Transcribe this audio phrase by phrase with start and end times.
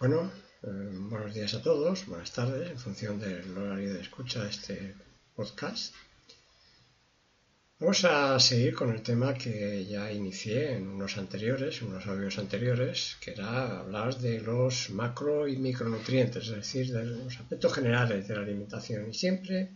[0.00, 0.32] Bueno,
[0.64, 0.68] eh,
[1.08, 4.94] buenos días a todos, buenas tardes, en función del horario de escucha de este
[5.36, 5.94] podcast.
[7.78, 12.38] Vamos a seguir con el tema que ya inicié en unos anteriores, en unos audios
[12.38, 18.26] anteriores, que era hablar de los macro y micronutrientes, es decir, de los aspectos generales
[18.26, 19.08] de la alimentación.
[19.08, 19.70] Y siempre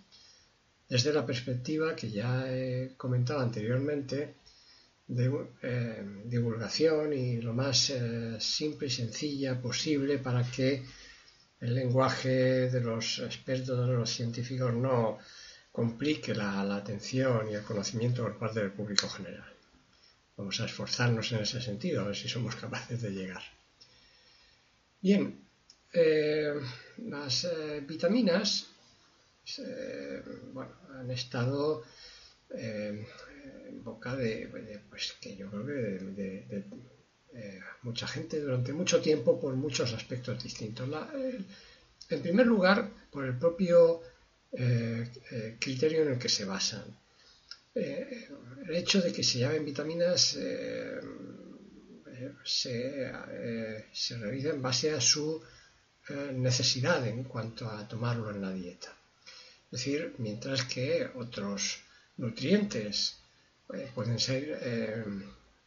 [0.89, 4.35] desde la perspectiva que ya he comentado anteriormente
[5.09, 10.85] de eh, divulgación y lo más eh, simple y sencilla posible para que
[11.61, 15.19] el lenguaje de los expertos, de los científicos, no
[15.73, 19.51] complique la, atención y el conocimiento por parte del público general.
[20.37, 23.43] Vamos a esforzarnos en ese sentido, a ver si somos capaces de llegar.
[25.01, 25.41] Bien,
[25.93, 26.55] eh,
[26.99, 27.49] las
[27.87, 28.67] vitaminas
[30.53, 31.83] bueno, han estado
[33.83, 34.49] boca de,
[34.89, 36.65] pues que yo creo de,
[37.35, 40.89] eh, mucha gente durante mucho tiempo por muchos aspectos distintos.
[42.11, 44.01] en primer lugar, por el propio
[44.53, 46.85] eh, eh, criterio en el que se basan.
[47.75, 50.37] el hecho de que se llamen vitaminas
[52.45, 53.13] se,
[53.93, 55.41] se realiza en base a su
[56.33, 58.91] necesidad en cuanto a tomarlo en la dieta.
[59.71, 61.83] Es decir, mientras que otros
[62.17, 63.19] nutrientes
[63.95, 65.05] pueden ser eh,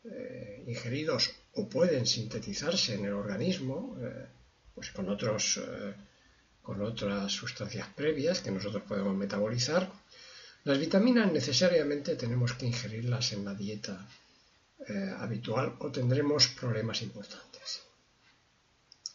[0.06, 3.98] eh, ingeridos o pueden sintetizarse en el organismo
[4.74, 5.60] pues con, otros,
[6.62, 9.92] con otras sustancias previas que nosotros podemos metabolizar.
[10.64, 14.08] Las vitaminas necesariamente tenemos que ingerirlas en la dieta
[15.20, 17.82] habitual o tendremos problemas importantes.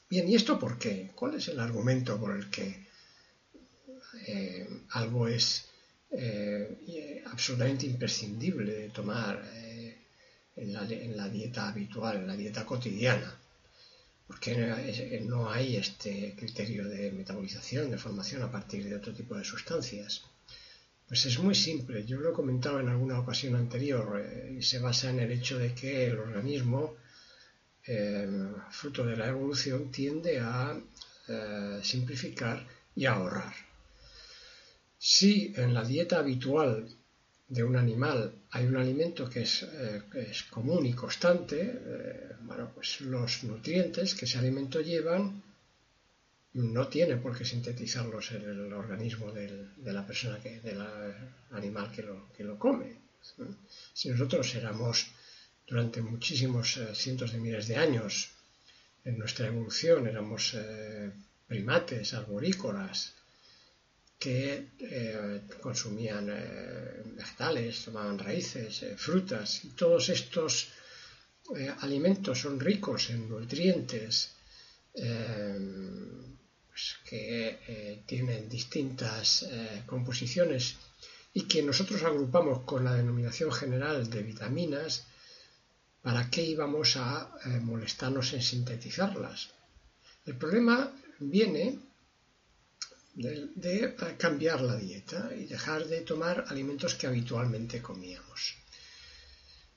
[0.09, 1.11] Bien, ¿y esto por qué?
[1.15, 2.87] ¿Cuál es el argumento por el que
[4.91, 5.67] algo es
[6.11, 9.99] eh, absolutamente imprescindible de tomar eh,
[10.57, 13.37] en, la, dieta habitual, en la dieta cotidiana,
[14.27, 19.45] porque no hay este criterio de metabolización, de formación a partir de otro tipo de
[19.45, 20.23] sustancias.
[21.09, 24.79] Pues es muy simple, yo lo he comentado en alguna ocasión anterior eh, y se
[24.79, 26.97] basa en el hecho de que el organismo,
[28.71, 30.77] fruto de la evolución, tiende a
[31.83, 32.67] simplificar
[32.97, 33.66] y a ahorrar.
[34.99, 36.89] Si en la dieta habitual
[37.49, 40.03] de un animal hay un alimento que es, eh,
[40.51, 45.43] común y constante, eh, bueno, pues los nutrientes que ese alimento llevan
[46.55, 50.81] no tiene por qué sintetizarlos en el organismo de la persona, que, del
[51.51, 52.97] animal que lo, que lo come.
[53.93, 55.09] Si nosotros éramos
[55.67, 58.31] durante muchísimos eh, cientos de miles de años
[59.05, 60.57] en nuestra evolución, éramos
[61.47, 63.15] primates, arborícolas,
[64.19, 70.69] que eh, consumían eh, vegetales, tomaban raíces, eh, frutas, y todos estos
[71.81, 74.35] alimentos son ricos en nutrientes
[74.93, 79.47] pues, que tienen distintas
[79.87, 80.75] composiciones
[81.35, 85.07] y que nosotros agrupamos con la denominación general de vitaminas,
[86.03, 89.51] ¿para qué íbamos a molestarnos en sintetizarlas?
[90.25, 91.79] El problema viene
[93.17, 98.57] de, cambiar la dieta y dejar de tomar alimentos que habitualmente comíamos.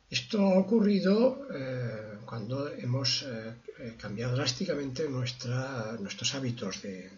[0.10, 7.12] Esto ha ocurrido eh, cuando hemos eh, eh, cambiado drásticamente nuestros hábitos de,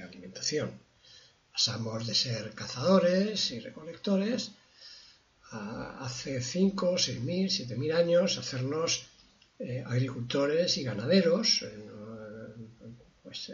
[0.00, 0.70] alimentación.
[1.52, 4.52] Pasamos de ser cazadores y recolectores
[5.50, 9.06] a hace 5, 6 mil, 7 mil años hacernos
[9.86, 11.64] agricultores y ganaderos,
[13.24, 13.50] pues,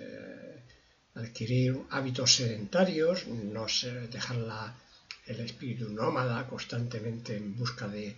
[1.15, 3.67] adquirir hábitos sedentarios, no
[4.11, 4.75] dejar
[5.27, 8.17] el espíritu nómada constantemente en busca de,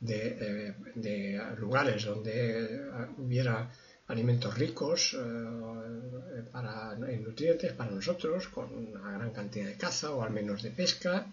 [0.00, 3.70] eh, lugares donde hubiera
[4.08, 10.22] alimentos ricos eh, para, en nutrientes para nosotros, con una gran cantidad de caza o
[10.22, 11.26] al menos de pesca,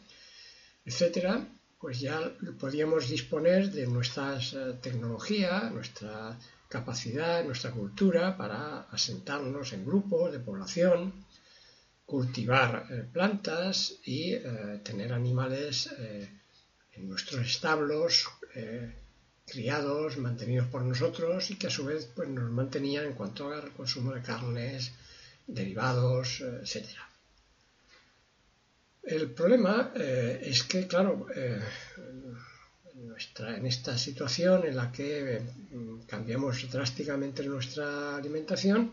[0.85, 1.45] etcétera,
[1.79, 6.38] pues ya podíamos disponer de nuestra eh, tecnología, nuestra
[6.73, 10.97] capacidad, nuestra cultura para asentarnos en grupos de población,
[12.05, 16.27] cultivar eh, plantas y eh, tener animales eh,
[16.93, 18.27] en nuestros establos
[19.47, 23.71] criados, mantenidos por nosotros y que a su vez pues, nos mantenían en cuanto al
[23.71, 24.91] consumo de carnes,
[25.47, 26.85] derivados, etc.
[29.01, 31.25] El problema es que, claro,
[33.18, 38.92] eh, en esta situación en la que mm, cambiamos drásticamente nuestra alimentación,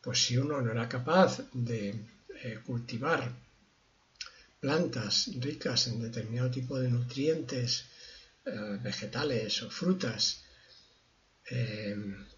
[0.00, 1.94] pues si uno no era capaz de
[2.42, 3.30] eh, cultivar
[4.60, 7.84] plantas ricas en determinado tipo de nutrientes
[8.82, 10.42] vegetales o frutas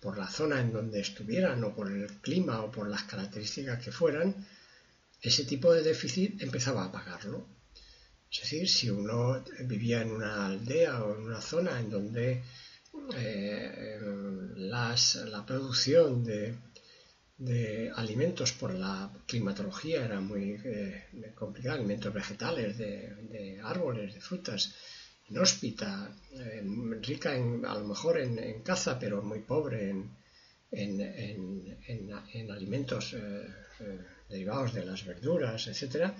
[0.00, 3.92] por la zona en donde estuvieran o por el clima o por las características que
[3.92, 4.34] fueran,
[5.22, 7.46] ese tipo de déficit empezaba a pagarlo.
[8.30, 12.42] Es decir, si uno vivía en una aldea o en una zona en donde
[13.16, 13.98] eh,
[14.56, 16.56] la producción de,
[17.96, 24.74] alimentos por la climatología era muy eh, complicada, alimentos vegetales, de, árboles, de frutas,
[25.28, 26.62] inhóspita, eh,
[27.00, 29.94] rica en, a lo mejor en, caza, pero muy pobre
[30.70, 33.16] en, alimentos
[34.28, 36.14] derivados de las verduras, etcétera,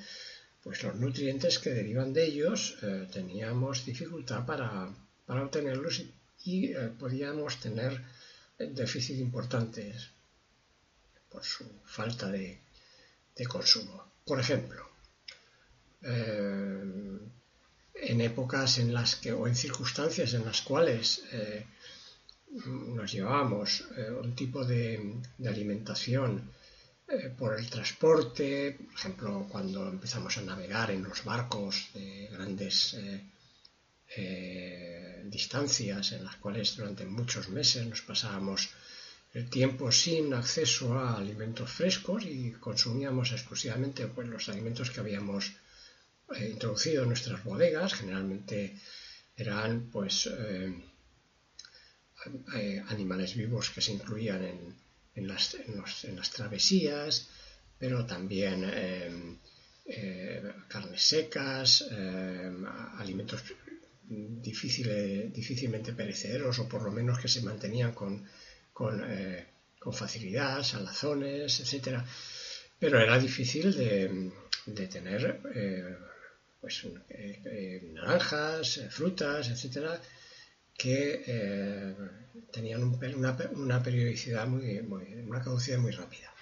[0.63, 4.89] pues los nutrientes que derivan de ellos eh, teníamos dificultad para,
[5.27, 6.03] obtenerlos
[6.45, 8.03] y, eh, podíamos tener
[8.59, 10.11] déficit importantes
[11.31, 12.61] por su falta de,
[13.49, 14.05] consumo.
[14.27, 14.87] Por ejemplo,
[16.03, 16.83] eh,
[17.95, 21.23] en épocas en las que o en circunstancias en las cuales
[22.67, 23.85] nos llevábamos
[24.23, 26.51] un tipo de alimentación
[27.13, 32.95] eh, por el transporte, por ejemplo, cuando empezamos a navegar en los barcos de grandes
[32.95, 33.25] eh,
[34.17, 38.69] eh, distancias en las cuales durante muchos meses nos pasábamos
[39.35, 45.53] el tiempo sin acceso a alimentos frescos y consumíamos exclusivamente pues, los alimentos que habíamos
[46.41, 48.79] introducido en nuestras bodegas, generalmente
[49.37, 50.29] eran pues
[52.89, 54.77] animales vivos que se incluían en,
[55.15, 57.29] en las, en, las travesías,
[57.79, 59.39] pero también em,
[59.87, 62.65] eh, carnes secas, em,
[62.99, 63.43] alimentos
[64.09, 68.27] difíciles, difícilmente perecederos o por lo menos que se mantenían con,
[68.73, 69.47] con, eh,
[69.93, 72.03] facilidad, salazones, etc.
[72.79, 74.31] Pero era difícil de,
[74.67, 75.97] de tener eh,
[76.61, 76.87] pues,
[77.95, 80.01] naranjas, frutas, etcétera,
[80.81, 81.95] que eh,
[82.51, 86.33] tenían una, periodicidad muy, una caducidad muy rápida.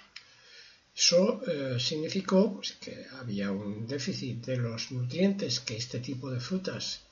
[0.95, 6.39] Eso eh, significó pues, que había un déficit de los nutrientes que este tipo de
[6.39, 7.03] frutas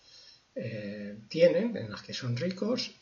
[0.55, 2.93] eh, tienen, en las que son ricos,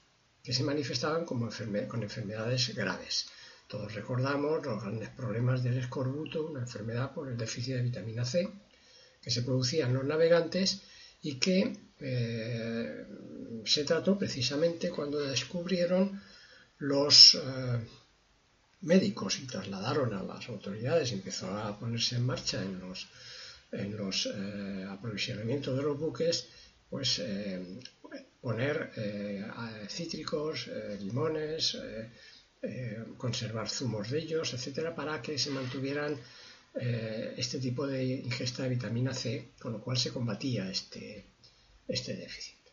[0.42, 1.50] que se manifestaban como
[1.88, 3.26] con enfermedades graves.
[3.68, 8.48] Todos recordamos los grandes problemas del escorbuto, una enfermedad por el déficit de vitamina C,
[9.20, 10.82] que se producía en los navegantes
[11.24, 13.06] y que eh,
[13.64, 16.20] se trató precisamente cuando descubrieron
[16.78, 17.38] los eh,
[18.82, 23.08] médicos y trasladaron a las autoridades y empezó a ponerse en marcha en los,
[23.72, 26.46] en los eh, aprovisionamientos de los buques,
[26.90, 27.20] pues
[28.40, 28.92] poner
[29.88, 30.68] cítricos,
[31.00, 31.76] limones,
[33.16, 36.20] conservar zumos de ellos, etcétera, para que se mantuvieran
[36.74, 41.24] este tipo de ingesta de vitamina C, con lo cual se combatía este,
[41.86, 42.64] este déficit.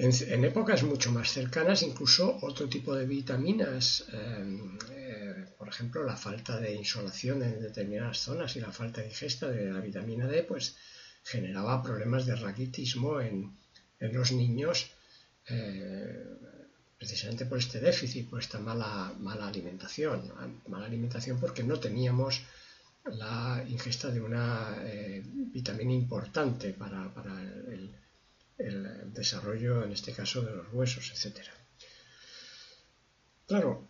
[0.00, 6.16] En, épocas mucho más cercanas, incluso otro tipo de vitaminas, em, eh, por ejemplo, la
[6.16, 10.44] falta de insolación en determinadas zonas y la falta de ingesta de la vitamina D,
[10.44, 10.76] pues
[11.24, 13.58] generaba problemas de raquitismo en,
[13.98, 14.92] los niños,
[15.48, 16.24] eh,
[16.98, 19.14] precisamente por este déficit, por esta mala,
[19.46, 20.32] alimentación.
[20.66, 22.42] Mala alimentación porque no teníamos
[23.04, 27.10] la ingesta de una eh, vitamina importante para,
[27.68, 27.94] el,
[29.14, 31.46] desarrollo, en este caso, de los huesos, etc.
[33.46, 33.88] Claro,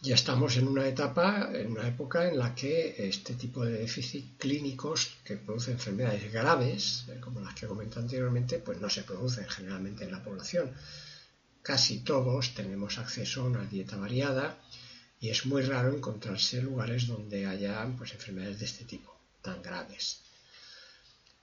[0.00, 4.38] ya estamos en una etapa, en una época en la que este tipo de déficit
[4.38, 9.48] clínicos que producen enfermedades graves, eh, como las que comenté anteriormente, pues no se producen
[9.48, 10.72] generalmente en la población.
[11.62, 14.58] Casi todos tenemos acceso a una dieta variada,
[15.20, 20.20] y es muy raro encontrarse lugares donde haya pues, enfermedades de este tipo, tan graves.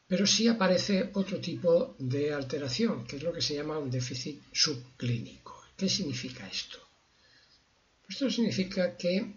[0.08, 4.42] Pero sí aparece otro tipo de alteración, que es lo que se llama un déficit
[4.52, 5.64] subclínico.
[5.76, 6.78] ¿Qué significa esto?
[8.08, 9.34] Esto significa que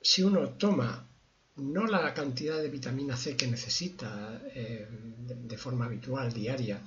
[0.00, 1.06] si uno toma
[1.56, 6.80] no la cantidad de vitamina C que necesita eh, de, forma habitual, diaria,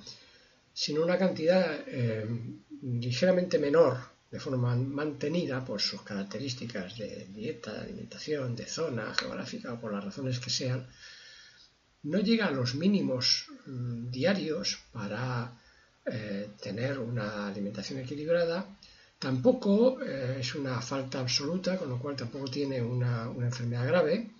[0.74, 2.26] sino una cantidad eh,
[2.82, 9.72] ligeramente menor de forma mantenida por sus características de dieta, de alimentación, de zona geográfica
[9.72, 10.86] o por las razones que sean,
[12.02, 15.52] no llega a los mínimos mm, diarios para
[16.04, 18.78] eh, tener una alimentación equilibrada.
[19.18, 24.30] Tampoco eh, es una falta absoluta, con lo cual tampoco tiene una, enfermedad grave,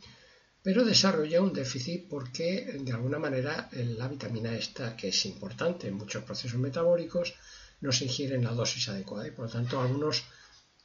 [0.62, 5.94] pero desarrolla un déficit porque de alguna manera la vitamina esta, que es importante en
[5.94, 7.34] muchos procesos metabólicos,
[7.80, 10.24] no se ingiere en la dosis adecuada y por lo tanto algunos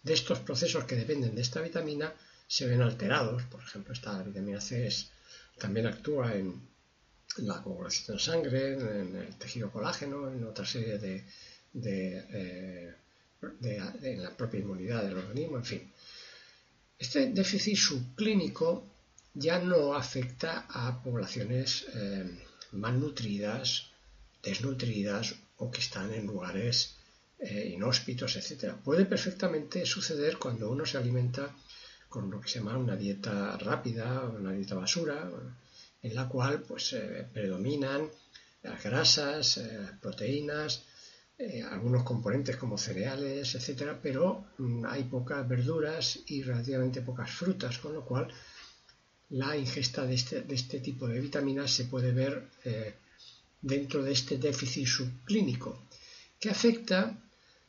[0.03, 2.13] de estos procesos que dependen de esta vitamina
[2.47, 3.43] se ven alterados.
[3.43, 4.89] Por ejemplo, esta vitamina C
[5.57, 6.69] también actúa en,
[7.37, 11.23] la coagulación de sangre, en el tejido colágeno, en otra serie de,
[11.73, 12.93] eh,
[13.71, 15.91] en la propia inmunidad del organismo, en fin.
[16.99, 18.83] Este déficit subclínico
[19.33, 22.29] ya no afecta a poblaciones eh,
[22.73, 23.87] malnutridas,
[24.43, 26.97] desnutridas o que están en lugares
[27.39, 28.73] eh, inhóspitos, etc.
[28.83, 31.55] Puede perfectamente suceder cuando uno se alimenta
[32.09, 35.17] con lo que se llama una dieta rápida, una dieta basura,
[36.01, 38.09] en la cual pues eh, predominan
[38.63, 40.83] las grasas, eh, las proteínas,
[41.71, 47.93] algunos componentes como cereales, etcétera, pero mm, hay pocas verduras y relativamente pocas frutas, con
[47.93, 48.27] lo cual
[49.29, 52.47] la ingesta de este, de este tipo de vitaminas se puede ver
[53.61, 55.87] dentro de este déficit subclínico,
[56.39, 57.17] que afecta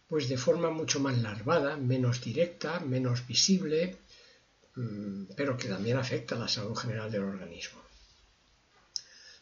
[0.08, 3.96] pues de forma mucho más larvada, menos directa, menos visible,
[4.76, 7.80] mm, pero que también afecta a la salud general del organismo.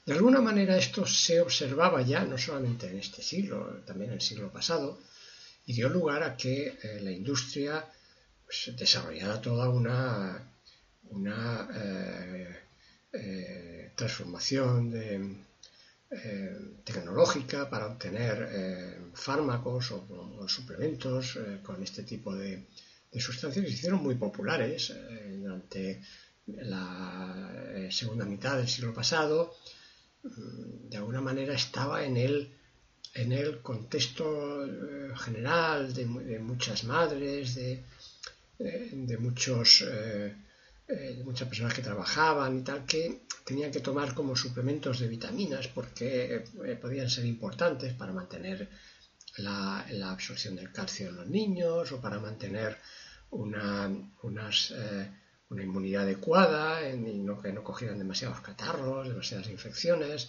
[0.07, 4.21] De alguna manera esto se observaba ya, no solamente en este siglo, también en el
[4.21, 5.01] siglo pasado,
[5.67, 7.85] y dio lugar a que eh, la industria
[8.45, 10.49] pues, desarrollara toda una,
[11.75, 12.59] eh,
[13.13, 14.91] eh, transformación
[16.85, 22.67] tecnológica para obtener fármacos o, suplementos con este tipo de,
[23.13, 23.65] de, sustancias.
[23.65, 24.93] Se hicieron muy populares
[25.41, 26.03] durante
[26.47, 29.55] la segunda mitad del siglo pasado.
[30.23, 32.53] De alguna manera estaba en el,
[33.15, 36.07] en el contexto eh, general de,
[36.39, 37.83] muchas madres, de,
[38.59, 39.85] de muchos,
[40.91, 45.09] eh, eh, muchas personas que trabajaban y tal, que tenían que tomar como suplementos de
[45.09, 46.45] vitaminas porque
[46.81, 48.69] podían ser importantes para mantener
[49.39, 52.77] la, absorción del calcio en los niños o para mantener
[53.31, 53.91] una,
[54.23, 54.73] unas
[55.51, 60.29] una inmunidad adecuada y no, que no cogieran demasiados catarros, demasiadas infecciones,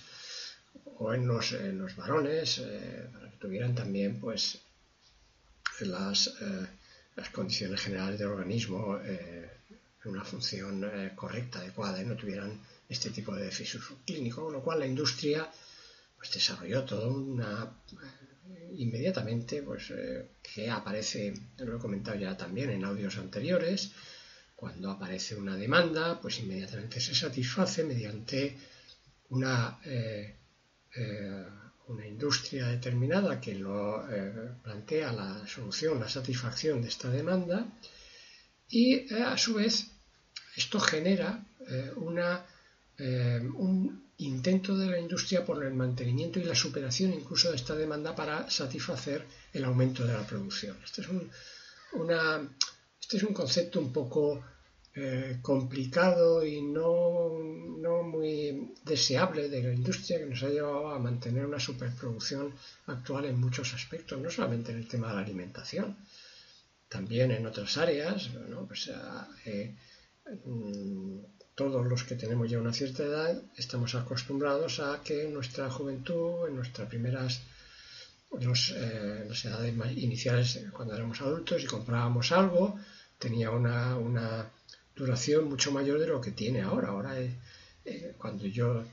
[0.98, 4.60] o en los, los varones, eh, para que tuvieran también pues
[5.82, 6.68] las, eh,
[7.16, 9.50] las condiciones generales del organismo eh,
[10.06, 14.80] una función correcta, adecuada, y no tuvieran este tipo de déficit clínico, con lo cual
[14.80, 15.50] la industria
[16.18, 17.82] pues desarrolló todo una
[18.74, 19.94] inmediatamente pues
[20.42, 23.92] que aparece, lo he comentado ya también en audios anteriores,
[24.62, 28.56] cuando aparece una demanda, pues inmediatamente se satisface mediante
[29.30, 30.36] una, eh,
[30.96, 31.46] eh,
[31.88, 37.66] una industria determinada que lo eh, plantea la solución, la satisfacción de esta demanda
[38.70, 39.91] y a su vez
[40.56, 41.44] esto genera
[41.96, 42.46] una,
[42.98, 48.16] un intento de la industria por el mantenimiento y la superación incluso de esta demanda
[48.16, 50.78] para satisfacer el aumento de la producción.
[50.84, 51.30] Este es un,
[53.00, 54.44] este es un concepto un poco
[54.94, 57.30] eh, complicado y no,
[57.80, 62.54] no, muy deseable de la industria que nos ha llevado a mantener una superproducción
[62.88, 65.96] actual en muchos aspectos, no solamente en el tema de la alimentación,
[66.90, 68.30] también en otras áreas.
[68.68, 68.92] Pues,
[69.46, 69.91] eh, mm,
[71.56, 76.48] todos los que tenemos ya una cierta edad estamos acostumbrados a que en nuestra juventud,
[76.48, 77.42] en nuestras primeras
[78.40, 82.80] eh, las edades iniciales, cuando éramos adultos y comprábamos algo,
[83.20, 84.50] tenía una, una
[84.96, 86.90] duración mucho mayor de lo que tiene ahora.
[86.90, 88.84] Ahora, eh, cuando yo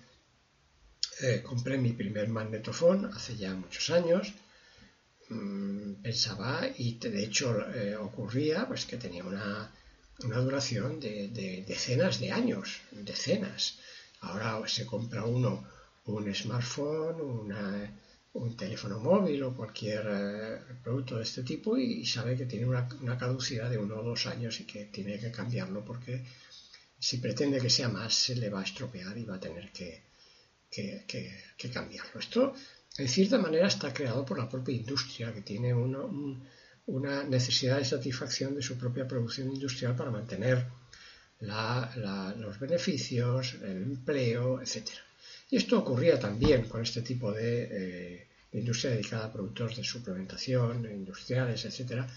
[1.21, 4.33] eh, compré mi primer magnetofón hace ya muchos años,
[5.29, 9.71] mm, pensaba, y de hecho eh, ocurría, pues que tenía una,
[10.25, 13.79] una duración de, de, decenas de años, decenas.
[14.21, 15.67] Ahora se compra uno
[16.09, 17.93] un smartphone, una,
[18.35, 23.19] un teléfono móvil o cualquier eh, producto de este tipo y, sabe que tiene una,
[23.19, 26.25] caducidad de uno o dos años y que tiene que cambiarlo porque
[26.99, 30.03] si pretende que sea más se le va a estropear y va a tener que,
[31.73, 32.21] cambiarlo.
[32.21, 32.55] Esto
[32.97, 35.75] en cierta manera está creado por la propia industria que tiene
[36.89, 40.67] una necesidad de satisfacción de su propia producción industrial para mantener
[41.41, 45.01] los beneficios, el empleo, etcétera.
[45.51, 50.87] Y esto ocurría también con este tipo de, eh, industria dedicada a productos de suplementación,
[50.91, 52.09] industriales, etcétera,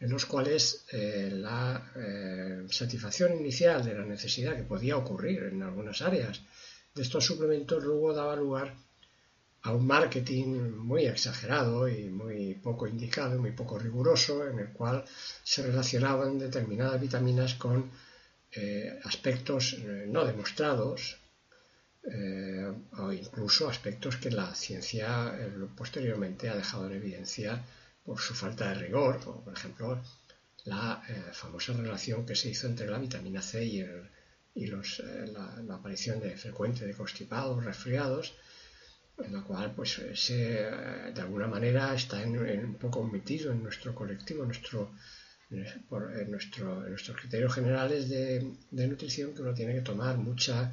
[0.00, 5.62] en los cuales eh, la eh, satisfacción inicial de la necesidad que podía ocurrir en
[5.62, 6.40] algunas áreas
[6.94, 8.74] de estos suplementos luego daba lugar
[9.62, 15.04] a un marketing muy exagerado y muy poco indicado, muy poco riguroso, en el cual
[15.44, 17.90] se relacionaban determinadas vitaminas con
[18.52, 21.18] eh, aspectos eh, no demostrados
[22.02, 25.38] eh, o incluso aspectos que la ciencia
[25.76, 27.62] posteriormente ha dejado en evidencia
[28.04, 30.02] por su falta de rigor, como por ejemplo
[30.64, 31.02] la
[31.32, 36.94] famosa relación que se hizo entre la vitamina C y, la, aparición de frecuente de
[36.94, 38.34] constipados, resfriados,
[39.24, 40.34] en la cual pues se,
[41.14, 44.92] de alguna manera está en, un poco omitido en nuestro colectivo, nuestro
[45.88, 50.72] por, en, nuestro, nuestros criterios generales de, nutrición que uno tiene que tomar mucha,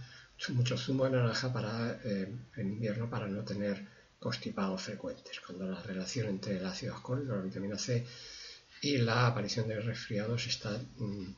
[0.49, 3.85] mucho zumo de naranja para, eh, en invierno para no tener
[4.19, 8.05] constipados frecuentes, cuando la relación entre el ácido ascórbico, la vitamina C
[8.81, 11.33] y la aparición de resfriados está mm,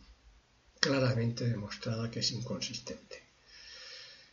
[0.79, 3.28] claramente demostrada que es inconsistente.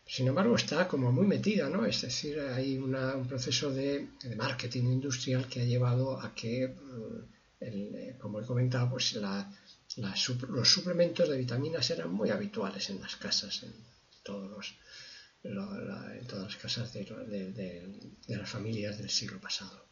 [0.07, 1.85] Sin embargo, está como muy metida, ¿no?
[1.85, 8.17] Es decir, hay un proceso de, marketing industrial que ha llevado a que mm, eh,
[8.21, 9.19] como he comentado, pues
[9.97, 13.73] los suplementos de vitaminas eran muy habituales en las casas, en,
[14.23, 14.75] todas
[15.43, 17.07] las casas de,
[18.29, 19.85] las familias del siglo pasado.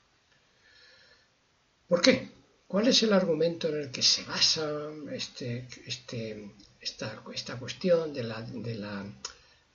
[1.89, 2.31] ¿Por qué?
[2.67, 7.17] ¿Cuál es el argumento en el que se basa este, este, esta,
[7.59, 8.45] cuestión de, la,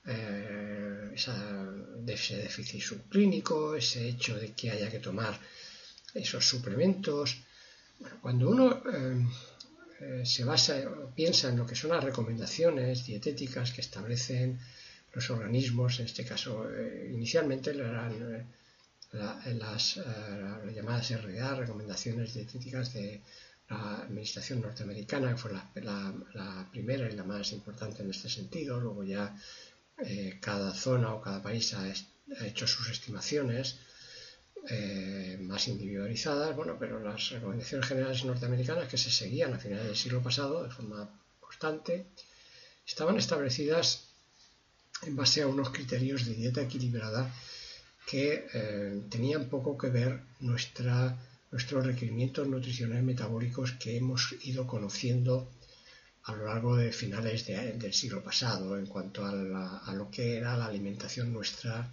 [0.06, 5.38] eh, ese déficit subclínico, ese hecho de que haya que tomar
[6.14, 7.36] esos suplementos?
[8.20, 9.26] cuando uno eh,
[10.00, 10.74] eh, se basa,
[11.14, 14.58] piensa en lo que son las recomendaciones dietéticas que establecen
[15.12, 18.46] los organismos, en este caso eh, inicialmente eran
[19.12, 20.00] las
[20.72, 23.20] llamadas RDA, recomendaciones dietéticas de
[23.68, 28.80] la Administración norteamericana, que fue la, primera y la más importante en este sentido.
[28.80, 29.36] Luego ya
[30.40, 33.78] cada zona o cada país ha hecho sus estimaciones
[34.68, 39.96] eh, más individualizadas, bueno, pero las recomendaciones generales norteamericanas que se seguían a finales del
[39.96, 41.08] siglo pasado de forma
[41.40, 42.06] constante,
[42.86, 44.08] estaban establecidas
[45.02, 47.32] en base a unos criterios de dieta equilibrada
[48.06, 51.16] que eh, tenían poco que ver nuestra,
[51.50, 55.50] nuestros requerimientos nutricionales metabólicos que hemos ido conociendo
[56.24, 60.66] a lo largo de finales del siglo pasado en cuanto a, lo que era la
[60.66, 61.92] alimentación nuestra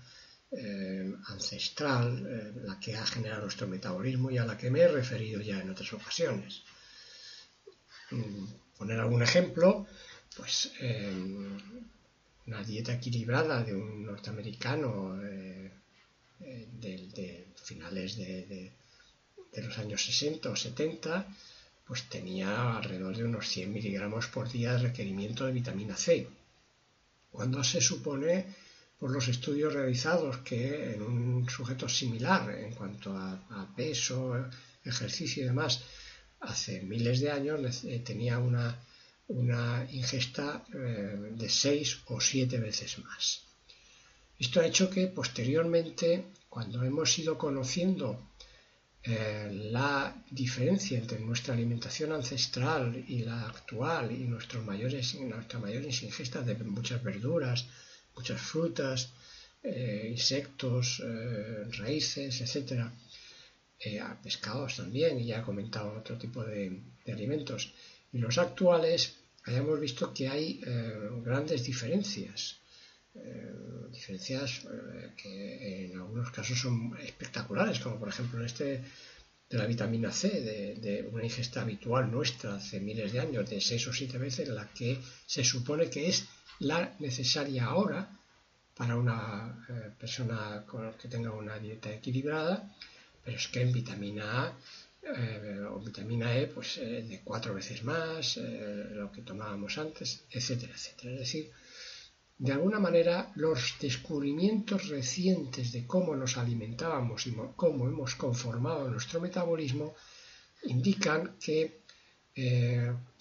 [0.51, 4.87] eh, ancestral, eh, la que ha generado nuestro metabolismo y a la que me he
[4.87, 6.61] referido ya en otras ocasiones.
[8.11, 8.45] Mm,
[8.77, 9.87] poner algún ejemplo,
[10.35, 10.71] pues
[12.47, 15.21] una dieta equilibrada de un norteamericano
[16.39, 18.71] eh, de, finales de,
[19.57, 21.27] los años 60 o 70,
[21.87, 26.27] pues tenía alrededor de unos 100 miligramos por día de requerimiento de vitamina C.
[27.31, 28.45] Cuando se supone
[28.99, 34.49] por los estudios realizados que en un sujeto similar en cuanto a, peso,
[34.83, 35.81] ejercicio y demás,
[36.41, 38.77] hace miles de años eh, tenía una,
[39.27, 43.43] una ingesta eh, de seis o siete veces más.
[44.39, 48.29] Esto ha hecho que posteriormente, cuando hemos ido conociendo
[49.07, 56.03] eh, la diferencia entre nuestra alimentación ancestral y la actual y nuestros mayores, nuestras mayores
[56.03, 57.67] ingestas de muchas verduras,
[58.15, 59.11] muchas frutas,
[59.63, 62.55] eh, insectos, eh, raíces,
[63.79, 67.73] eh, pescados también, y ya he comentado otro tipo de, alimentos.
[68.13, 70.61] Y los actuales hayamos visto que hay
[71.23, 72.59] grandes diferencias,
[73.91, 74.61] diferencias
[75.15, 78.83] que en algunos casos son espectaculares, como por ejemplo este
[79.49, 83.87] de la vitamina C, de, una ingesta habitual nuestra hace miles de años, de seis
[83.87, 86.25] o siete veces, la que se supone que es
[86.59, 88.09] la necesaria ahora
[88.75, 90.65] para una eh, persona
[90.99, 92.75] que tenga una dieta equilibrada,
[93.23, 94.53] pero es que en vitamina A
[95.01, 100.73] eh, o vitamina E, pues eh, de cuatro veces más, lo que tomábamos antes, etcétera,
[100.73, 101.13] etcétera.
[101.13, 101.51] Es decir,
[102.39, 109.19] de alguna manera los descubrimientos recientes de cómo nos alimentábamos y cómo hemos conformado nuestro
[109.19, 109.95] metabolismo
[110.63, 111.81] indican que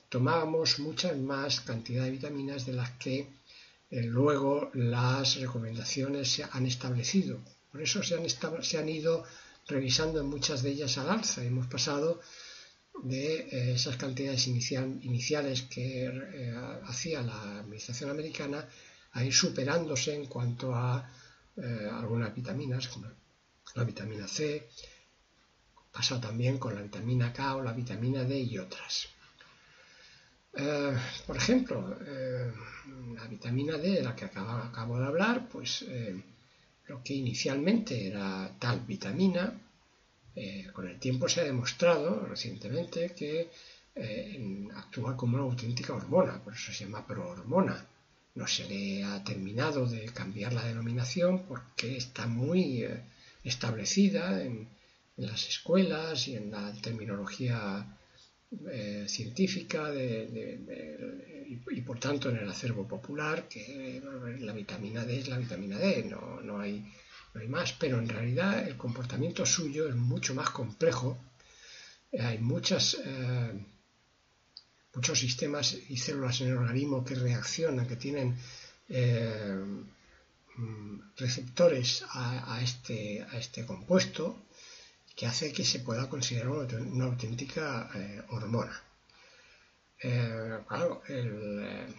[0.09, 3.29] tomábamos muchas más cantidad de vitaminas de las que
[3.91, 7.41] eh, luego las recomendaciones se han establecido.
[7.71, 8.29] Por eso se han,
[8.63, 9.25] se han ido
[9.69, 11.45] revisando muchas de ellas al alza.
[11.45, 12.21] Hemos pasado
[13.03, 18.67] de eh, esas cantidades iniciales que eh, hacía la Administración americana
[19.17, 21.09] a superándose en cuanto a
[22.01, 23.07] algunas vitaminas, como
[23.75, 24.69] la vitamina C,
[25.91, 29.09] pasa también con la vitamina K o la vitamina D y otras.
[30.55, 32.53] Eh, por ejemplo, eh,
[33.15, 36.23] la vitamina D de la que acabo, de hablar, pues eh,
[36.87, 39.53] lo que inicialmente era tal vitamina,
[40.35, 43.51] eh, con el tiempo se ha demostrado recientemente que
[43.95, 47.87] eh, actúa como una auténtica hormona, por eso se llama prohormona.
[48.37, 53.01] No se le ha terminado de cambiar la denominación porque está muy eh,
[53.45, 54.69] establecida en,
[55.17, 57.87] las escuelas y en la terminología
[59.07, 64.03] científica y, por tanto en el acervo popular que
[64.41, 66.85] la vitamina D es la vitamina D, no, no hay
[67.39, 71.19] hay más, pero en realidad el comportamiento suyo es mucho más complejo.
[72.19, 73.53] Hay muchas, eh,
[74.97, 78.37] muchos sistemas y células en el organismo que reaccionan, que tienen
[78.89, 79.65] eh,
[80.57, 84.45] mm, receptores a, este, a este compuesto
[85.15, 88.83] que hace que se pueda considerar una, auténtica eh, hormona.
[90.69, 91.95] claro, el,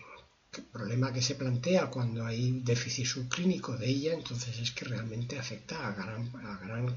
[0.72, 5.96] problema que se plantea cuando hay déficit subclínico de ella, entonces es que realmente afecta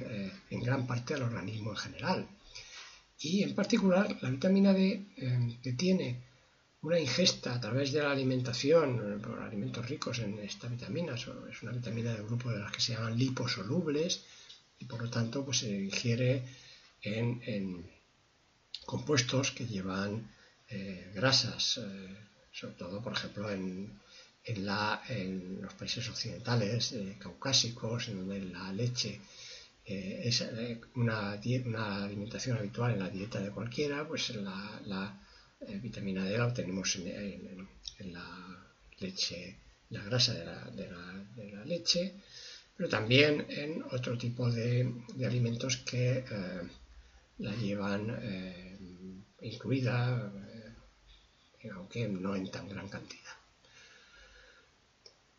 [0.00, 2.28] eh, en gran parte al organismo en general.
[3.20, 6.22] Y en particular la vitamina D, eh, que tiene
[6.82, 11.62] una ingesta a través de la alimentación, eh, por alimentos ricos en esta vitamina, es
[11.62, 14.24] una vitamina del grupo de las que se llaman liposolubles
[14.78, 16.42] y por lo tanto pues, se ingiere
[17.02, 17.84] en,
[18.86, 20.28] compuestos que llevan
[21.14, 21.80] grasas
[22.52, 23.98] sobre todo, por ejemplo, en,
[25.60, 29.20] los países occidentales, eh, caucásicos, en donde la leche
[29.90, 35.20] eh, es eh, una, alimentación habitual en la dieta de cualquiera, pues la,
[35.82, 38.26] vitamina D la obtenemos en, la
[38.98, 39.56] leche,
[39.90, 42.14] la grasa de la, leche,
[42.76, 44.92] pero también en otro tipo de,
[45.26, 46.24] alimentos que
[47.38, 48.16] la llevan
[49.42, 50.32] incluida
[51.74, 53.34] aunque no en tan gran cantidad.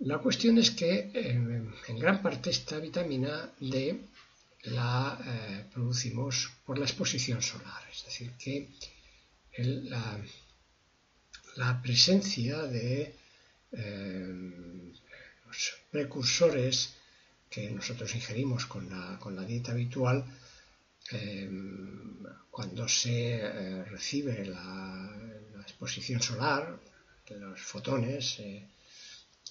[0.04, 1.40] La cuestión es que eh,
[1.88, 4.00] en gran parte esta vitamina D
[4.64, 8.70] la eh, producimos por la exposición solar, es decir, que
[11.56, 13.16] la, presencia de
[13.72, 14.94] eh,
[15.46, 16.94] los precursores
[17.50, 20.24] que nosotros ingerimos con la, dieta habitual,
[22.50, 25.10] cuando se recibe la,
[25.62, 26.80] exposición solar,
[27.30, 28.40] los fotones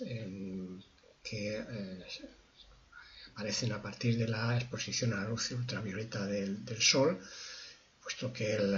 [0.02, 0.78] eh,
[1.22, 2.04] que eh,
[3.40, 7.18] aparecen a partir de la exposición a la luz ultravioleta del, Sol,
[8.02, 8.70] puesto que el,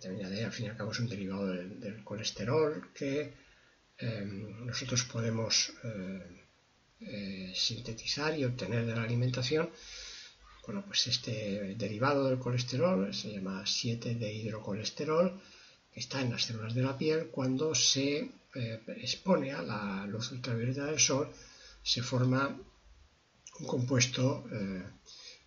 [0.00, 3.34] D al fin y al cabo es un derivado del, colesterol que
[3.98, 5.72] eh, nosotros podemos
[7.52, 9.68] sintetizar y obtener de la alimentación.
[10.64, 15.42] Bueno, pues este derivado del colesterol se llama 7 hidrocolesterol
[15.92, 20.30] que está en las células de la piel, cuando se eh, expone a la luz
[20.30, 21.28] ultravioleta del sol,
[21.82, 22.56] se forma
[23.60, 24.82] un compuesto eh,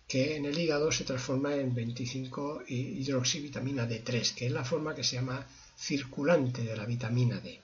[0.06, 5.02] que en el hígado se transforma en 25 hidroxivitamina D3, que es la forma que
[5.02, 7.60] se llama circulante de la vitamina D.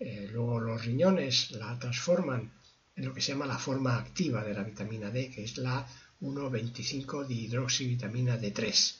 [0.00, 2.52] Eh, luego los riñones la transforman
[2.96, 5.86] en lo que se llama la forma activa de la vitamina D, que es la
[6.20, 8.94] 1,25 hidroxivitamina D3.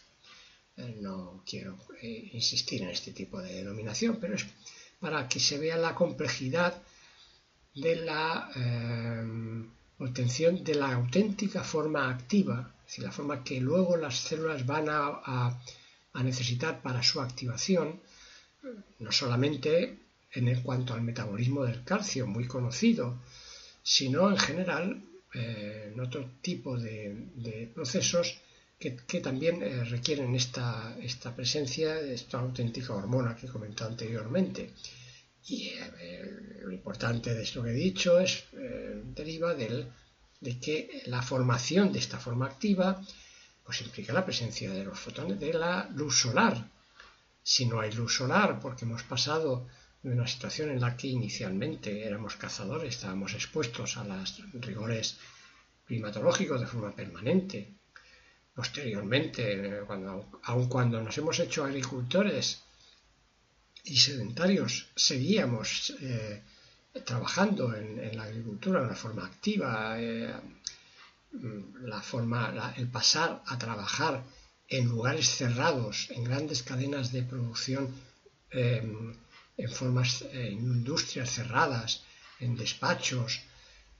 [0.76, 4.46] Eh, no quiero insistir en este tipo de denominación, pero es
[5.00, 6.80] para que se vea la complejidad
[7.74, 8.50] de la
[10.04, 14.86] obtención de la auténtica forma activa, es decir, la forma que luego las células van
[14.88, 15.60] a,
[16.22, 18.00] necesitar para su activación,
[18.98, 19.98] no solamente
[20.32, 23.18] en el cuanto al metabolismo del calcio, muy conocido,
[23.82, 28.42] sino en general en otro tipo de procesos
[29.06, 34.70] que, también eh, requieren esta, esta presencia, esta auténtica hormona que he comentado anteriormente.
[35.46, 39.90] Y eh, lo importante de esto que he dicho es eh, deriva del,
[40.40, 43.02] de que la formación de esta forma activa
[43.64, 46.70] pues implica la presencia de los fotones de la luz solar.
[47.42, 49.66] Si no hay luz solar, porque hemos pasado
[50.02, 55.16] de una situación en la que inicialmente éramos cazadores, estábamos expuestos a los rigores
[55.86, 57.74] climatológicos de forma permanente,
[58.54, 62.61] posteriormente, cuando, aun cuando nos hemos hecho agricultores
[63.84, 66.42] y sedentarios, seguíamos eh,
[67.04, 70.32] trabajando en, la agricultura de una forma activa, eh,
[71.82, 74.22] la forma, el pasar a trabajar
[74.68, 77.88] en lugares cerrados, en grandes cadenas de producción,
[78.50, 78.82] eh,
[79.56, 82.04] en formas, en industrias cerradas,
[82.40, 83.40] en despachos,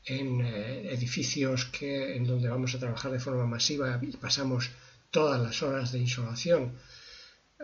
[0.04, 4.70] en edificios que, en donde vamos a trabajar de forma masiva y pasamos
[5.10, 6.72] todas las horas de insolación.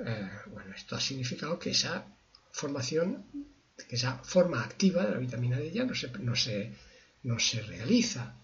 [0.07, 2.07] Eh, bueno, esto ha significado que esa
[2.53, 3.25] formación,
[3.89, 6.73] que esa forma activa de la vitamina D ya no se, no se
[7.23, 8.35] no se realiza.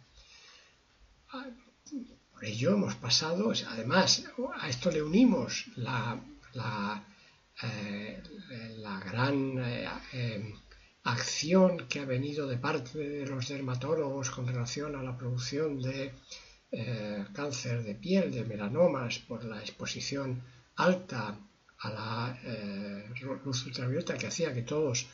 [2.32, 4.24] Por ello hemos pasado, además,
[4.60, 6.20] a esto le unimos la,
[6.54, 7.04] la,
[7.62, 8.22] eh,
[9.06, 10.54] gran eh,
[11.04, 16.12] acción que ha venido de parte de los dermatólogos con relación a la producción de
[17.32, 20.42] cáncer de piel, de melanomas, por la exposición
[20.76, 21.38] alta
[21.78, 22.38] a la
[23.44, 25.06] luz ultravioleta que hacía que todos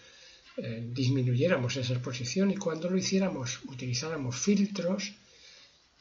[0.57, 5.15] disminuyéramos esa exposición y cuando lo hiciéramos utilizáramos filtros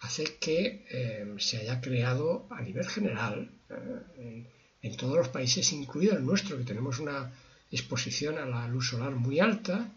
[0.02, 4.46] hace que eh, se haya creado a nivel general eh,
[4.82, 7.32] en, todos los países, incluido el nuestro, que tenemos una
[7.72, 9.92] exposición a la luz solar muy alta,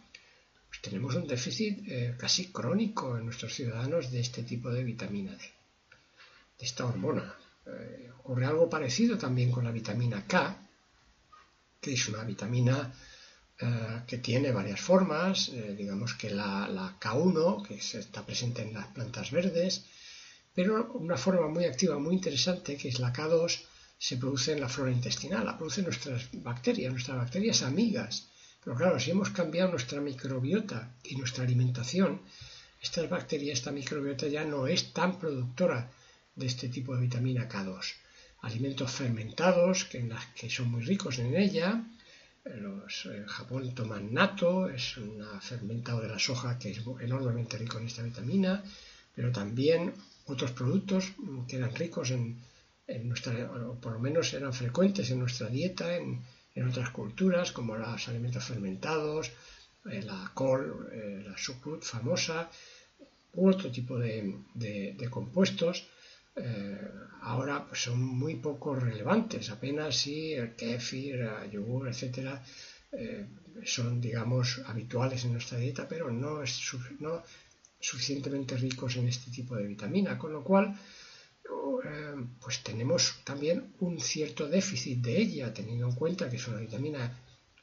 [0.68, 5.32] pues tenemos un déficit eh, casi crónico en nuestros ciudadanos de este tipo de vitamina
[5.32, 5.38] D,
[6.58, 7.36] de esta hormona.
[8.18, 10.56] Ocurre algo parecido también con la vitamina K,
[11.80, 12.92] que es una vitamina
[14.06, 19.30] que tiene varias formas, digamos que la, la, K1, que está presente en las plantas
[19.30, 19.84] verdes,
[20.54, 23.60] pero una forma muy activa, muy interesante, que es la K2,
[23.98, 28.26] se produce en la flora intestinal, la producen nuestras bacterias, nuestras bacterias amigas.
[28.62, 32.20] Pero claro, si hemos cambiado nuestra microbiota y nuestra alimentación,
[32.82, 35.88] estas bacterias, esta microbiota ya no es tan productora
[36.36, 37.94] de este tipo de vitamina K2.
[38.42, 41.84] Alimentos fermentados, que, que son muy ricos en ella,
[42.44, 47.78] los, en Japón toman nato, es un fermentado de la soja que es enormemente rico
[47.78, 48.64] en esta vitamina,
[49.14, 49.94] pero también
[50.26, 51.12] otros productos
[51.46, 52.40] que eran ricos en,
[53.04, 53.32] nuestra,
[53.70, 56.20] o por lo menos eran frecuentes en nuestra dieta, en,
[56.68, 59.30] otras culturas, como los alimentos fermentados,
[59.90, 62.50] eh, la col, eh, la sucrut famosa,
[63.34, 65.86] u otro tipo de, compuestos,
[66.36, 66.80] eh,
[67.22, 72.42] ahora pues, son muy poco relevantes, apenas si el kefir, el yogur, etcétera,
[73.64, 76.60] son, digamos, habituales en nuestra dieta, pero no, es,
[77.80, 80.74] suficientemente ricos en este tipo de vitamina, con lo cual
[81.84, 86.60] eh, pues tenemos también un cierto déficit de ella, teniendo en cuenta que es una
[86.60, 87.18] vitamina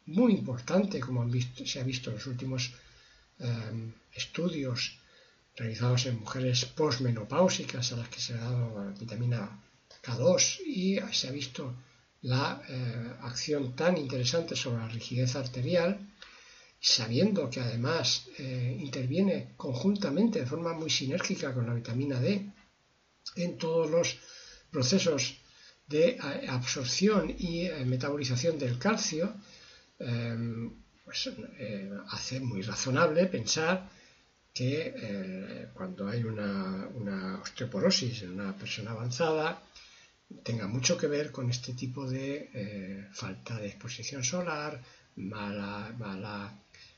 [0.07, 1.25] muy importante, como
[1.65, 2.73] se ha visto en los últimos
[3.39, 4.98] eh, estudios
[5.59, 9.61] realizados en mujeres postmenopáusicas a las que se ha dado vitamina
[10.01, 11.75] K2 y se ha visto
[12.21, 15.99] la eh, acción tan interesante sobre la rigidez arterial
[16.79, 22.49] sabiendo que además eh, interviene conjuntamente de forma muy sinérgica con la vitamina D
[23.35, 24.17] en todos los
[24.71, 25.35] procesos
[25.87, 29.35] de eh, absorción y metabolización del calcio,
[31.03, 31.29] pues
[32.07, 33.89] hace muy razonable pensar
[34.59, 39.47] que cuando hay una, osteoporosis en una persona avanzada,
[40.43, 44.71] tenga mucho que ver con este tipo de falta de exposición solar,
[45.15, 46.35] mala, mala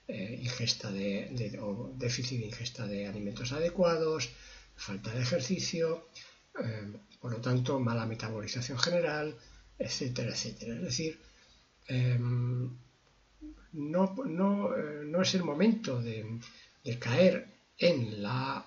[0.07, 4.29] eh, ingesta de, o déficit de ingesta de alimentos adecuados,
[4.75, 6.09] falta de ejercicio,
[6.59, 9.27] eh, por lo tanto mala metabolización general,
[9.79, 10.73] etcétera, etcétera.
[10.75, 11.19] Es decir,
[11.87, 12.69] em,
[13.73, 16.17] no, eh, no, es el momento de,
[16.99, 18.65] caer en la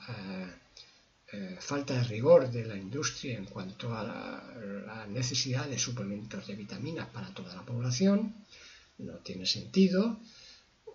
[1.59, 7.09] falta de rigor de la industria en cuanto a la, necesidad de suplementos de vitaminas
[7.09, 8.35] para toda la población.
[8.99, 10.19] No tiene sentido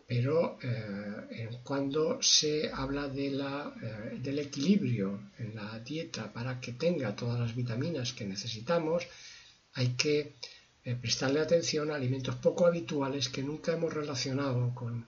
[0.09, 6.71] pero eh, cuando se habla de la, eh, del equilibrio en la dieta para que
[6.71, 9.03] tenga todas las vitaminas que necesitamos,
[9.73, 10.33] hay que
[10.83, 15.05] eh, prestarle atención a alimentos poco habituales que nunca hemos relacionado con,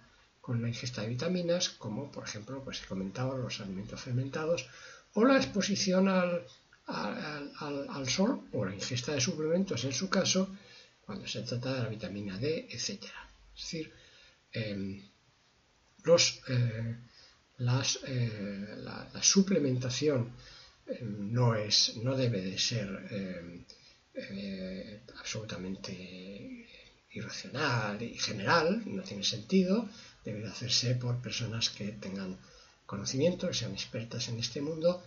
[0.47, 4.67] la ingesta de vitaminas, como por ejemplo, pues he comentado, los alimentos fermentados
[5.13, 6.45] o la exposición al,
[6.87, 10.49] al, sol o la ingesta de suplementos en su caso,
[11.05, 13.03] cuando se trata de la vitamina D, etc.
[13.55, 13.93] Es decir,
[14.53, 15.01] Em,
[16.03, 16.95] los, eh,
[17.59, 20.33] las, eh, la, suplementación
[20.87, 23.63] em, no, es, no debe de ser em,
[24.13, 26.67] eh, absolutamente
[27.13, 29.87] irracional y general, no tiene sentido,
[30.23, 32.37] debe de hacerse por personas que tengan
[32.85, 35.03] conocimiento, que sean expertas en este mundo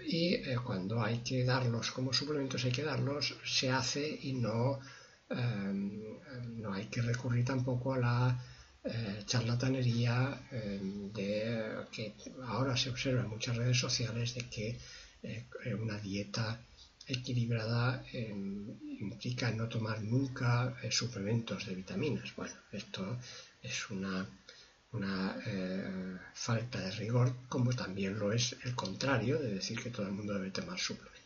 [0.00, 4.80] y cuando hay que darlos como suplementos hay que darlos, se hace y no,
[5.28, 8.44] no hay que recurrir tampoco a la
[8.84, 10.80] eh, charlatanería eh,
[11.14, 12.14] de que
[12.48, 14.76] ahora se observa en muchas redes sociales de que
[15.22, 16.60] eh, una dieta
[17.08, 22.34] equilibrada implica no tomar nunca suplementos de vitaminas.
[22.36, 23.18] Bueno, esto
[23.62, 24.26] es una,
[24.92, 25.36] una
[26.34, 30.34] falta de rigor, como también lo es el contrario de decir que todo el mundo
[30.34, 31.22] debe tomar suplementos.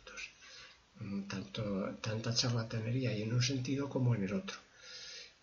[0.99, 1.63] Mm, tanto,
[2.01, 4.57] tanta charlatanería y en un sentido como en el otro.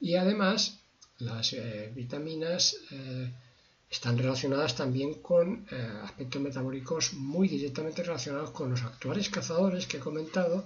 [0.01, 0.81] Y además,
[1.19, 3.33] las eh, vitaminas eh,
[3.95, 9.99] están relacionadas también con eh, aspectos metabólicos muy directamente relacionados con los actuales cazadores que
[9.99, 10.65] he comentado,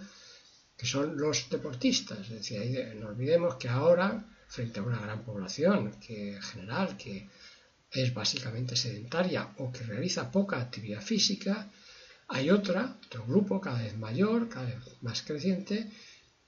[0.79, 2.21] que son los deportistas.
[2.21, 7.29] Es decir, no olvidemos que ahora, frente a una gran población que, general que
[7.91, 11.71] es básicamente sedentaria o que realiza poca actividad física,
[12.29, 15.91] hay otra, otro grupo cada vez mayor, cada vez más creciente,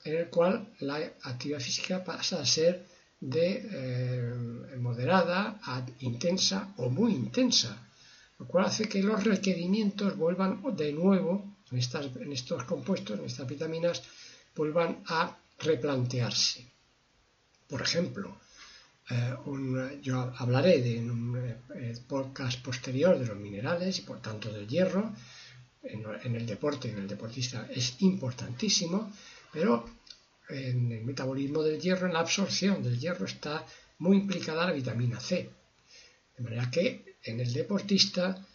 [0.04, 2.86] en el cual la actividad física pasa a ser
[3.20, 7.76] de eh, moderada a intensa o muy intensa,
[8.38, 14.02] lo cual hace que los requerimientos vuelvan de nuevo, en, estos compuestos, en estas vitaminas,
[14.56, 16.66] vuelvan a replantearse.
[17.68, 18.38] Por ejemplo,
[19.10, 19.34] eh,
[20.02, 24.66] yo hablaré de, en un eh, podcast posterior de los minerales y por tanto del
[24.66, 25.12] hierro,
[25.82, 29.12] en, el deporte, en el deportista es importantísimo,
[29.52, 29.84] pero
[30.50, 33.64] en el metabolismo del hierro, en la absorción del hierro está
[33.98, 35.50] muy implicada la vitamina C.
[36.36, 38.46] De manera que en el deportista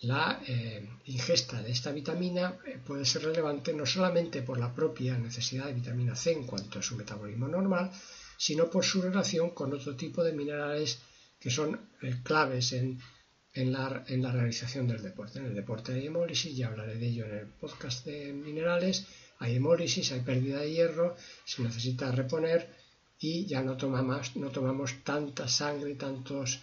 [0.00, 5.16] la eh, ingesta de esta vitamina eh, puede ser relevante no solamente por la propia
[5.16, 7.90] necesidad de vitamina C en cuanto a su metabolismo normal,
[8.36, 10.98] sino por su relación con otro tipo de minerales
[11.38, 12.98] que son eh, claves en
[13.54, 15.38] la, en la realización del deporte.
[15.38, 19.06] En el deporte hay hemólisis, ya hablaré de ello en el podcast de minerales,
[19.44, 22.74] hay hemólisis, hay pérdida de hierro, se necesita reponer
[23.18, 26.60] y ya no, tomamos, tanta sangre, tantos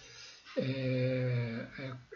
[0.56, 1.66] eh,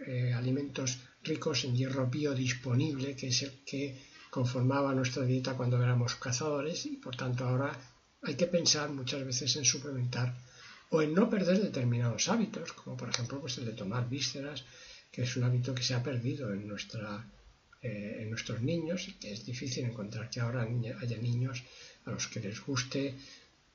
[0.07, 3.97] eh, alimentos ricos en hierro biodisponible, que es el que
[4.31, 7.73] conformaba nuestra dieta cuando éramos cazadores y por tanto ahora
[8.23, 10.37] hay que pensar muchas veces en suplementar
[10.91, 14.65] o en no perder determinados hábitos, como por ejemplo pues el de tomar vísceras,
[15.11, 17.25] que es un hábito que se ha perdido en, nuestra,
[17.87, 20.62] eh, en nuestros niños y que es difícil encontrar que ahora
[21.03, 21.62] haya niños
[22.05, 23.14] a los que les guste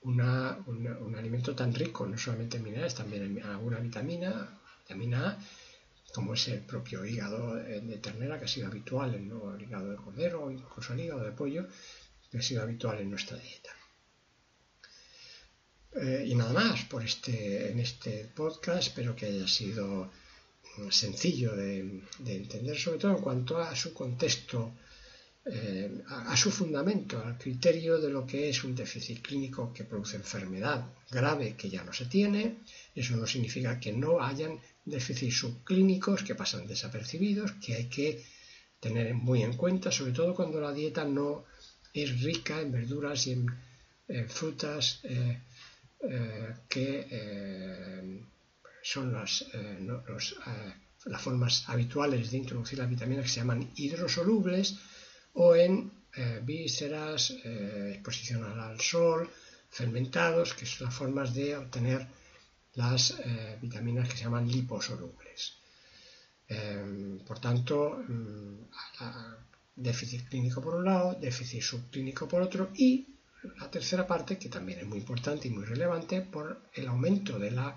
[0.02, 4.30] una, un alimento tan rico, no solamente en minerales, también en alguna vitamina,
[4.80, 5.38] vitamina A,
[6.12, 9.96] como es el propio hígado de ternera, que ha sido habitual en el hígado de
[9.96, 11.66] cordero o incluso el hígado de pollo,
[12.30, 13.70] que ha sido habitual en nuestra dieta.
[15.94, 18.88] Eh, y nada más por este, en este podcast.
[18.88, 20.10] Espero que haya sido
[20.90, 24.72] sencillo de, entender, sobre todo en cuanto a su contexto,
[25.44, 30.16] eh, a, su fundamento, al criterio de lo que es un déficit clínico que produce
[30.16, 32.58] enfermedad grave que ya no se tiene.
[32.94, 38.24] Eso no significa que no hayan déficits subclínicos que pasan desapercibidos, que hay que
[38.80, 41.44] tener muy en cuenta, sobre todo cuando la dieta no
[41.92, 45.00] es rica en verduras y en frutas.
[45.04, 45.38] Eh,
[46.04, 47.06] eh, que
[48.82, 49.78] son las, eh,
[51.06, 54.78] las formas habituales de introducir las vitaminas que se llaman hidrosolubles
[55.34, 55.90] o en
[56.42, 59.30] vísceras, exposición al sol,
[59.70, 62.06] fermentados, que son las formas de obtener
[62.74, 63.16] las
[63.62, 65.54] vitaminas que se llaman liposolubles.
[67.26, 68.56] por tanto, mm,
[69.74, 73.06] déficit clínico por un lado, déficit subclínico por otro y
[73.58, 77.50] la tercera parte, que también es muy importante y muy relevante, por el aumento de
[77.50, 77.76] la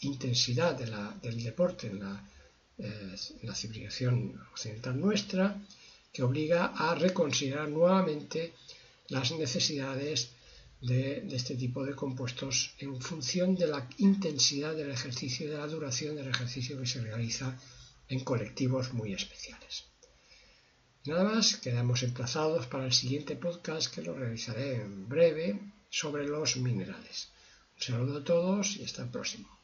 [0.00, 5.60] intensidad del deporte eh, en la, civilización occidental nuestra,
[6.12, 8.54] que obliga a reconsiderar nuevamente
[9.08, 10.30] las necesidades
[10.80, 15.66] de, este tipo de compuestos en función de la intensidad del ejercicio y de la
[15.66, 17.58] duración del ejercicio que se realiza
[18.08, 19.84] en colectivos muy especiales.
[21.06, 25.58] Nada más, quedamos emplazados para el siguiente podcast que lo realizaré en breve
[25.90, 27.28] sobre los minerales.
[27.76, 29.61] Un saludo a todos y hasta el próximo